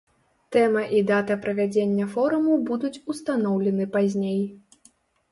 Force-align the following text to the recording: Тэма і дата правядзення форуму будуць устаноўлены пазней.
Тэма 0.55 0.81
і 0.99 1.01
дата 1.09 1.35
правядзення 1.43 2.07
форуму 2.13 2.55
будуць 2.69 2.91
устаноўлены 3.15 3.85
пазней. 3.97 4.41